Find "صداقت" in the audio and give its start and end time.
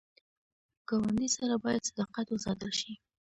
1.89-2.27